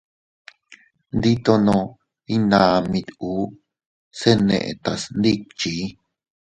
Nditono 1.15 1.77
iynamit 2.33 3.07
uu, 3.29 3.41
se 4.19 4.29
netas 4.47 5.01
ndikchi. 5.17 5.75